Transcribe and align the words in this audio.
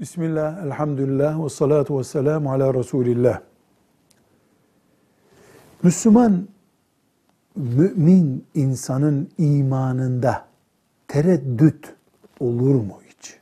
Bismillah, 0.00 0.66
elhamdülillah 0.66 1.44
ve 1.44 1.48
salatu 1.48 1.98
ve 1.98 2.04
selamu 2.04 2.52
ala 2.52 2.74
Resulillah. 2.74 3.40
Müslüman, 5.82 6.48
mümin 7.56 8.44
insanın 8.54 9.28
imanında 9.38 10.46
tereddüt 11.08 11.94
olur 12.40 12.74
mu 12.74 13.00
hiç? 13.08 13.38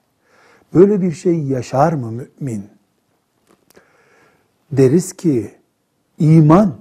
Böyle 0.75 1.03
bir 1.03 1.13
şey 1.13 1.43
yaşar 1.43 1.93
mı 1.93 2.13
mümin? 2.13 2.65
Deriz 4.73 5.13
ki 5.13 5.55
iman 6.19 6.75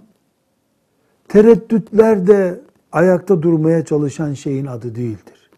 tereddütlerde 1.28 2.62
ayakta 2.92 3.42
durmaya 3.42 3.86
çalışan 3.86 4.34
şeyin 4.34 4.66
adı 4.66 4.96
değildir. 4.96 5.50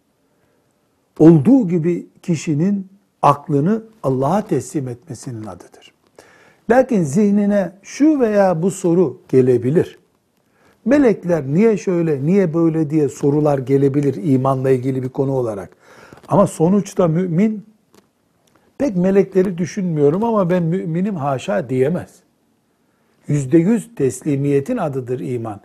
Olduğu 1.19 1.67
gibi 1.67 2.07
kişinin 2.21 2.92
aklını 3.23 3.83
Allah'a 4.03 4.47
teslim 4.47 4.87
etmesinin 4.87 5.45
adıdır. 5.45 5.93
Lakin 6.69 7.03
zihnine 7.03 7.71
şu 7.83 8.19
veya 8.19 8.61
bu 8.61 8.71
soru 8.71 9.21
gelebilir. 9.29 9.99
Melekler 10.85 11.43
niye 11.47 11.77
şöyle, 11.77 12.25
niye 12.25 12.53
böyle 12.53 12.89
diye 12.89 13.09
sorular 13.09 13.57
gelebilir 13.57 14.15
imanla 14.23 14.69
ilgili 14.69 15.03
bir 15.03 15.09
konu 15.09 15.31
olarak. 15.31 15.69
Ama 16.27 16.47
sonuçta 16.47 17.07
mümin 17.07 17.65
pek 18.77 18.95
melekleri 18.95 19.57
düşünmüyorum 19.57 20.23
ama 20.23 20.49
ben 20.49 20.63
müminim 20.63 21.15
haşa 21.15 21.69
diyemez. 21.69 22.09
Yüzde 23.27 23.57
yüz 23.57 23.95
teslimiyetin 23.95 24.77
adıdır 24.77 25.19
iman. 25.19 25.61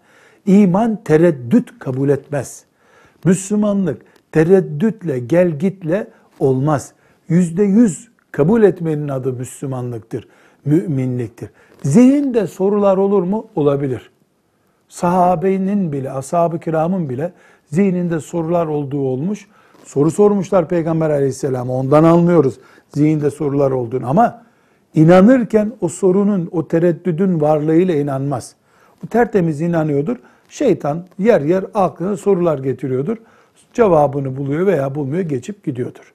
İman 0.47 1.05
tereddüt 1.05 1.79
kabul 1.79 2.09
etmez. 2.09 2.65
Müslümanlık 3.25 4.03
tereddütle 4.33 5.19
gel 5.19 5.59
gitle 5.59 6.11
olmaz. 6.41 6.93
Yüzde 7.29 7.63
yüz 7.63 8.09
kabul 8.33 8.63
etmenin 8.63 9.09
adı 9.09 9.33
Müslümanlıktır, 9.33 10.29
müminliktir. 10.65 11.51
Zihinde 11.83 12.47
sorular 12.47 12.97
olur 12.97 13.23
mu? 13.23 13.47
Olabilir. 13.57 14.11
Sahabenin 14.89 15.93
bile, 15.93 16.11
ashab-ı 16.13 16.59
kiramın 16.59 17.09
bile 17.09 17.33
zihninde 17.67 18.21
sorular 18.21 18.67
olduğu 18.67 19.01
olmuş. 19.01 19.47
Soru 19.85 20.11
sormuşlar 20.11 20.69
Peygamber 20.69 21.11
aleyhisselam'a. 21.11 21.73
Ondan 21.73 22.05
anlıyoruz 22.05 22.59
zihinde 22.95 23.31
sorular 23.31 23.71
olduğunu. 23.71 24.09
Ama 24.09 24.43
inanırken 24.95 25.73
o 25.81 25.89
sorunun, 25.89 26.49
o 26.53 26.69
tereddüdün 26.69 27.41
varlığıyla 27.41 27.95
inanmaz. 27.95 28.55
Bu 29.03 29.07
tertemiz 29.07 29.61
inanıyordur. 29.61 30.17
Şeytan 30.49 31.05
yer 31.19 31.41
yer 31.41 31.65
aklına 31.75 32.17
sorular 32.17 32.59
getiriyordur. 32.59 33.17
Cevabını 33.73 34.37
buluyor 34.37 34.67
veya 34.67 34.95
bulmuyor, 34.95 35.23
geçip 35.23 35.65
gidiyordur. 35.65 36.15